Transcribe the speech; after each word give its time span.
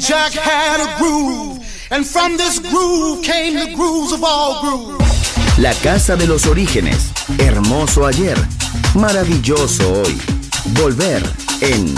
And 0.00 0.06
Jack 0.06 0.32
had 0.32 0.80
a 0.80 0.98
groove, 0.98 1.58
and 1.90 2.06
from 2.06 2.36
this 2.36 2.58
groove 2.58 3.22
came 3.22 3.54
the 3.54 3.74
grooves 3.74 4.12
of 4.12 4.22
all 4.24 4.60
grooves. 4.62 5.58
La 5.58 5.74
casa 5.82 6.16
de 6.16 6.26
los 6.26 6.46
orígenes, 6.46 7.12
hermoso 7.38 8.06
ayer, 8.06 8.36
maravilloso 8.94 10.02
hoy. 10.02 10.18
Volver 10.74 11.22
en 11.60 11.94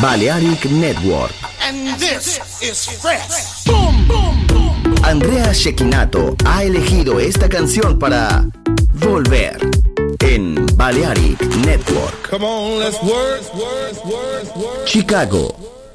Balearic 0.00 0.66
Network. 0.66 1.32
And 1.62 1.98
this 1.98 2.38
is 2.62 2.86
fresh. 3.00 3.64
Boom, 3.64 4.06
boom, 4.06 4.46
boom. 4.46 4.94
Andrea 5.04 5.52
Shekinato 5.52 6.36
ha 6.44 6.64
elegido 6.64 7.20
esta 7.20 7.48
canción 7.48 7.98
para 7.98 8.44
Volver 8.94 9.58
en 10.20 10.66
Balearic 10.76 11.40
Network. 11.64 12.30
Come 12.30 12.44
on, 12.44 12.80
let's 12.80 13.02
work, 13.02 13.54
work, 13.54 14.04
work, 14.04 14.56
work. 14.56 14.86
Chicago, 14.86 15.54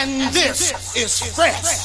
And 0.00 0.32
this 0.32 0.94
is 0.94 1.34
fresh. 1.34 1.77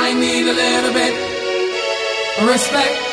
I 0.00 0.14
need 0.14 0.46
a 0.46 0.54
little 0.54 0.92
bit 0.92 2.48
respect. 2.48 3.07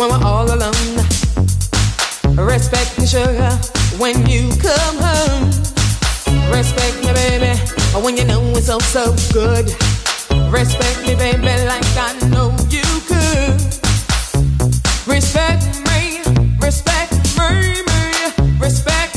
when 0.00 0.08
we're 0.08 0.26
all 0.26 0.46
alone. 0.46 0.96
Respect 2.34 2.98
me, 2.98 3.06
sugar, 3.06 3.50
when 3.98 4.26
you 4.26 4.48
come 4.56 4.96
home. 4.96 5.50
Respect 6.50 6.96
me, 7.04 7.12
baby, 7.12 7.52
when 8.02 8.16
you 8.16 8.24
know 8.24 8.40
it's 8.56 8.70
all 8.70 8.80
so 8.80 9.14
good. 9.30 9.66
Respect 10.50 11.02
me, 11.02 11.14
baby, 11.16 11.52
like 11.66 11.84
I 11.98 12.18
know 12.30 12.56
you 12.70 12.86
could. 13.10 13.60
Respect 15.06 15.64
me, 15.88 16.22
respect 16.62 17.12
me, 17.36 17.82
me 17.82 18.58
respect. 18.58 19.09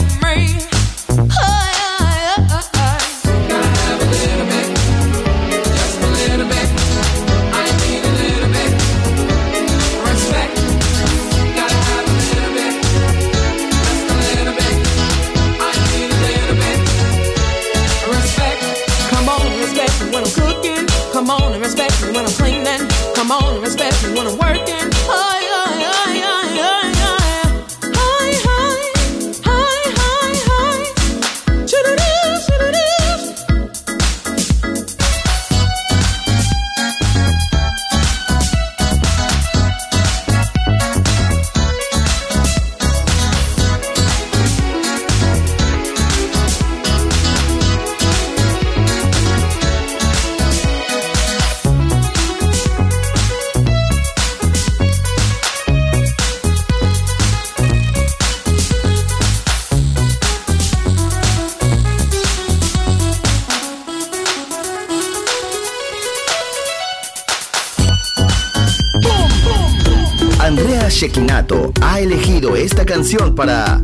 canción 73.03 73.35
para 73.35 73.82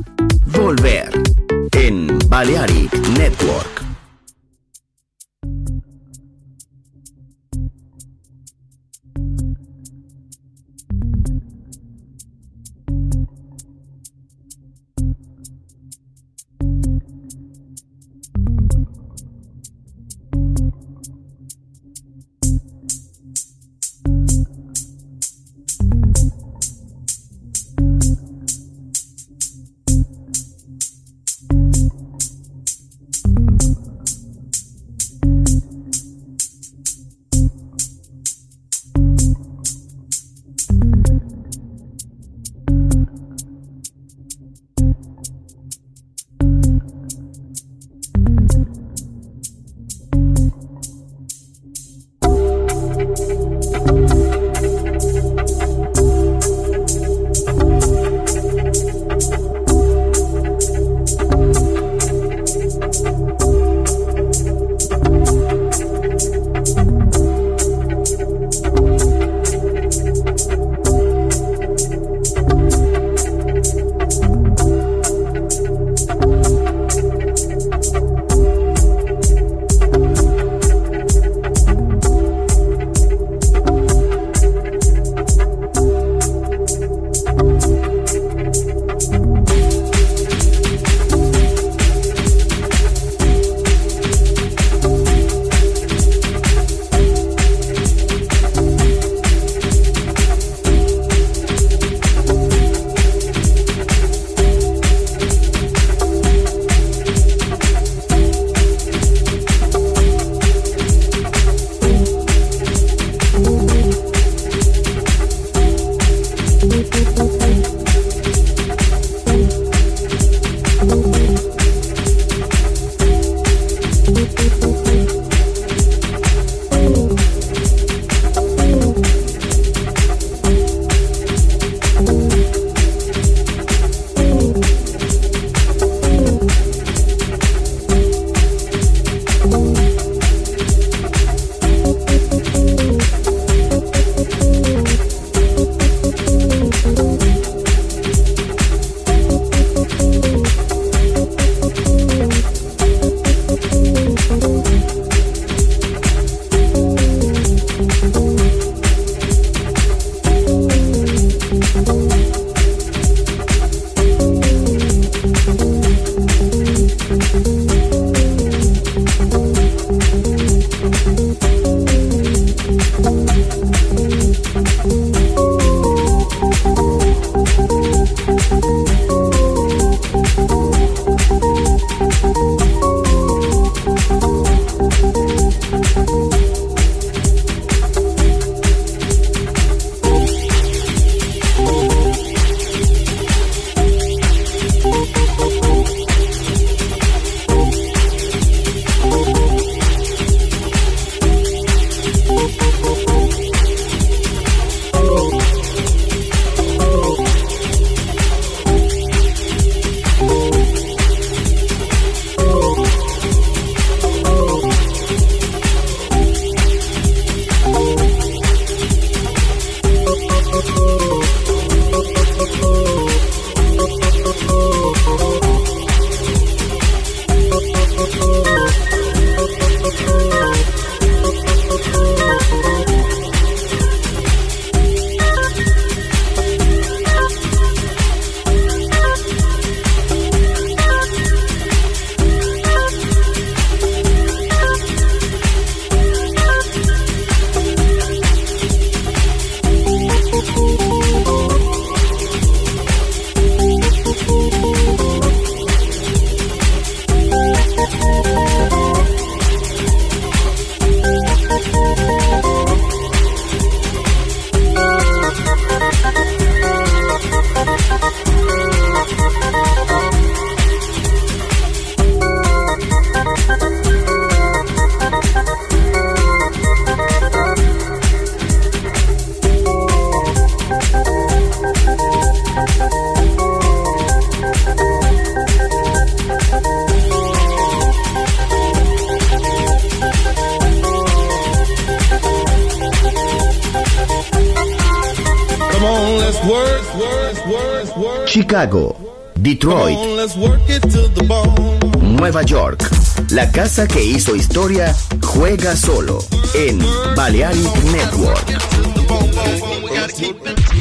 the 301.16 301.24
bone. 301.28 301.80
Nueva 302.18 302.44
York. 302.44 302.84
La 303.30 303.50
casa 303.52 303.88
que 303.88 304.04
hizo 304.04 304.36
historia 304.36 304.94
juega 305.22 305.76
solo 305.76 306.20
en 306.54 306.80
Balearic 307.16 307.84
Network. 307.86 308.50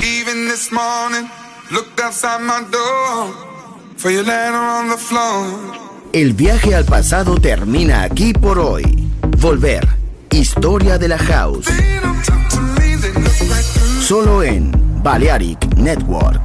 Even 0.03 0.49
this 0.49 0.73
morning, 0.73 1.31
looked 1.71 2.01
outside 2.01 2.41
my 2.41 2.65
door 2.71 3.33
for 3.97 4.11
your 4.11 4.25
letter 4.25 4.57
on 4.57 4.89
the 4.89 4.97
floor. 4.97 5.47
El 6.13 6.33
viaje 6.33 6.75
al 6.75 6.85
pasado 6.85 7.37
termina 7.37 8.03
aquí 8.03 8.33
por 8.33 8.59
hoy. 8.59 8.83
Volver. 9.39 9.87
Historia 10.31 10.99
de 10.99 11.09
la 11.09 11.19
house. 11.19 11.69
Solo 14.03 14.43
en 14.43 14.73
Balearic 15.03 15.77
Network. 15.77 16.38